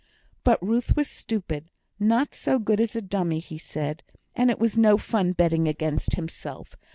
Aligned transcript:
But 0.43 0.59
Ruth 0.65 0.95
was 0.95 1.07
stupid, 1.07 1.69
not 1.99 2.33
so 2.33 2.57
good 2.57 2.79
as 2.79 2.95
a 2.95 3.03
dummy, 3.03 3.37
he 3.37 3.59
said; 3.59 4.01
and 4.35 4.49
it 4.49 4.57
was 4.57 4.75
no 4.75 4.97
fun 4.97 5.33
betting 5.33 5.67
against 5.67 6.15
himself. 6.15 6.75